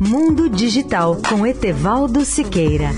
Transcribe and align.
Mundo 0.00 0.48
Digital 0.48 1.16
com 1.28 1.46
Etevaldo 1.46 2.24
Siqueira. 2.24 2.90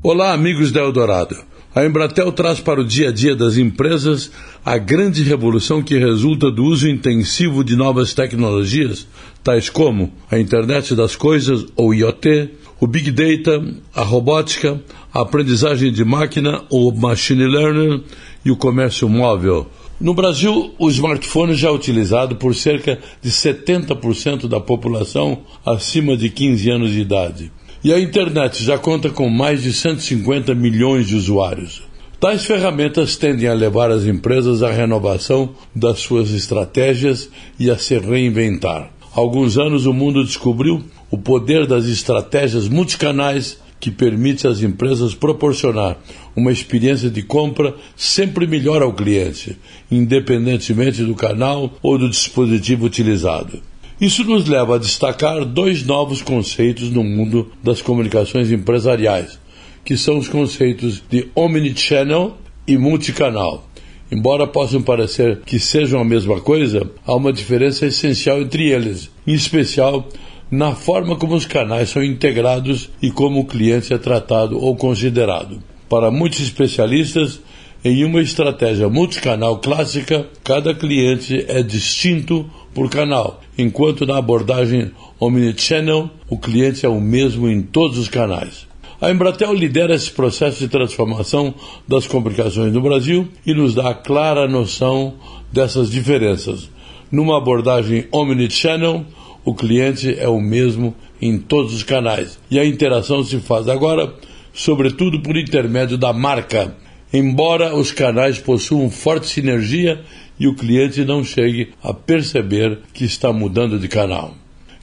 Olá, 0.00 0.32
amigos 0.32 0.70
da 0.70 0.80
Eldorado. 0.80 1.36
A 1.74 1.84
Embratel 1.84 2.32
traz 2.32 2.60
para 2.60 2.80
o 2.80 2.84
dia 2.84 3.08
a 3.08 3.12
dia 3.12 3.36
das 3.36 3.56
empresas 3.56 4.30
a 4.64 4.78
grande 4.78 5.22
revolução 5.22 5.82
que 5.82 5.98
resulta 5.98 6.50
do 6.50 6.64
uso 6.64 6.88
intensivo 6.88 7.62
de 7.62 7.76
novas 7.76 8.14
tecnologias, 8.14 9.06
tais 9.42 9.68
como 9.68 10.12
a 10.30 10.38
internet 10.38 10.94
das 10.94 11.14
coisas 11.14 11.66
ou 11.76 11.92
IoT, 11.92 12.50
o 12.80 12.86
Big 12.86 13.10
Data, 13.10 13.64
a 13.94 14.02
robótica, 14.02 14.80
a 15.12 15.22
aprendizagem 15.22 15.92
de 15.92 16.04
máquina 16.04 16.62
ou 16.70 16.92
machine 16.94 17.46
learning 17.46 18.04
e 18.44 18.50
o 18.50 18.56
comércio 18.56 19.08
móvel. 19.08 19.66
No 20.00 20.14
Brasil, 20.14 20.72
o 20.78 20.88
smartphone 20.88 21.54
já 21.54 21.68
é 21.68 21.72
utilizado 21.72 22.36
por 22.36 22.54
cerca 22.54 23.00
de 23.20 23.30
70% 23.30 24.46
da 24.46 24.60
população 24.60 25.40
acima 25.66 26.16
de 26.16 26.30
15 26.30 26.70
anos 26.70 26.90
de 26.92 27.00
idade. 27.00 27.50
E 27.82 27.92
a 27.92 27.98
internet 27.98 28.62
já 28.62 28.78
conta 28.78 29.10
com 29.10 29.28
mais 29.28 29.62
de 29.62 29.72
150 29.72 30.54
milhões 30.54 31.08
de 31.08 31.16
usuários. 31.16 31.82
Tais 32.20 32.44
ferramentas 32.44 33.16
tendem 33.16 33.48
a 33.48 33.54
levar 33.54 33.90
as 33.90 34.04
empresas 34.04 34.62
à 34.62 34.70
renovação 34.70 35.50
das 35.74 36.00
suas 36.00 36.30
estratégias 36.32 37.30
e 37.58 37.70
a 37.70 37.78
se 37.78 37.98
reinventar. 37.98 38.90
Há 39.18 39.20
alguns 39.20 39.58
anos 39.58 39.84
o 39.84 39.92
mundo 39.92 40.24
descobriu 40.24 40.80
o 41.10 41.18
poder 41.18 41.66
das 41.66 41.86
estratégias 41.86 42.68
multicanais 42.68 43.58
que 43.80 43.90
permite 43.90 44.46
às 44.46 44.62
empresas 44.62 45.12
proporcionar 45.12 45.98
uma 46.36 46.52
experiência 46.52 47.10
de 47.10 47.20
compra 47.20 47.74
sempre 47.96 48.46
melhor 48.46 48.80
ao 48.80 48.92
cliente, 48.92 49.58
independentemente 49.90 51.02
do 51.02 51.16
canal 51.16 51.76
ou 51.82 51.98
do 51.98 52.08
dispositivo 52.08 52.86
utilizado. 52.86 53.60
Isso 54.00 54.22
nos 54.22 54.46
leva 54.46 54.76
a 54.76 54.78
destacar 54.78 55.44
dois 55.44 55.84
novos 55.84 56.22
conceitos 56.22 56.88
no 56.88 57.02
mundo 57.02 57.50
das 57.60 57.82
comunicações 57.82 58.52
empresariais, 58.52 59.36
que 59.84 59.96
são 59.96 60.16
os 60.16 60.28
conceitos 60.28 61.02
de 61.10 61.26
omnichannel 61.34 62.36
e 62.68 62.78
multicanal. 62.78 63.67
Embora 64.10 64.46
possam 64.46 64.80
parecer 64.80 65.40
que 65.44 65.58
sejam 65.58 66.00
a 66.00 66.04
mesma 66.04 66.40
coisa, 66.40 66.90
há 67.06 67.14
uma 67.14 67.32
diferença 67.32 67.86
essencial 67.86 68.40
entre 68.40 68.70
eles, 68.70 69.10
em 69.26 69.34
especial 69.34 70.08
na 70.50 70.74
forma 70.74 71.16
como 71.16 71.34
os 71.34 71.44
canais 71.44 71.90
são 71.90 72.02
integrados 72.02 72.88
e 73.02 73.10
como 73.10 73.40
o 73.40 73.44
cliente 73.44 73.92
é 73.92 73.98
tratado 73.98 74.58
ou 74.58 74.74
considerado. 74.74 75.62
Para 75.90 76.10
muitos 76.10 76.40
especialistas, 76.40 77.40
em 77.84 78.02
uma 78.04 78.22
estratégia 78.22 78.88
multicanal 78.88 79.58
clássica, 79.58 80.26
cada 80.42 80.74
cliente 80.74 81.44
é 81.46 81.62
distinto 81.62 82.48
por 82.74 82.90
canal, 82.90 83.42
enquanto 83.58 84.06
na 84.06 84.16
abordagem 84.16 84.90
omnichannel, 85.20 86.10
o 86.30 86.38
cliente 86.38 86.86
é 86.86 86.88
o 86.88 87.00
mesmo 87.00 87.48
em 87.48 87.60
todos 87.60 87.98
os 87.98 88.08
canais. 88.08 88.66
A 89.00 89.12
Embratel 89.12 89.54
lidera 89.54 89.94
esse 89.94 90.10
processo 90.10 90.58
de 90.58 90.66
transformação 90.66 91.54
das 91.86 92.04
comunicações 92.04 92.72
no 92.72 92.80
Brasil 92.80 93.28
e 93.46 93.54
nos 93.54 93.72
dá 93.72 93.94
clara 93.94 94.48
noção 94.48 95.14
dessas 95.52 95.88
diferenças. 95.88 96.68
Numa 97.10 97.38
abordagem 97.38 98.08
omnichannel, 98.10 99.06
o 99.44 99.54
cliente 99.54 100.18
é 100.18 100.28
o 100.28 100.40
mesmo 100.40 100.96
em 101.22 101.38
todos 101.38 101.72
os 101.74 101.84
canais 101.84 102.40
e 102.50 102.58
a 102.58 102.64
interação 102.64 103.22
se 103.22 103.38
faz 103.38 103.68
agora, 103.68 104.12
sobretudo 104.52 105.20
por 105.20 105.36
intermédio 105.36 105.96
da 105.96 106.12
marca, 106.12 106.74
embora 107.12 107.76
os 107.76 107.92
canais 107.92 108.40
possuam 108.40 108.90
forte 108.90 109.28
sinergia 109.28 110.00
e 110.40 110.48
o 110.48 110.56
cliente 110.56 111.04
não 111.04 111.22
chegue 111.22 111.70
a 111.84 111.94
perceber 111.94 112.80
que 112.92 113.04
está 113.04 113.32
mudando 113.32 113.78
de 113.78 113.86
canal. 113.86 114.34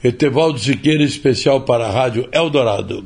Etevaldo 0.02 0.58
Siqueira, 0.58 1.04
especial 1.04 1.62
para 1.62 1.88
a 1.88 1.92
Rádio 1.92 2.30
Eldorado. 2.32 3.06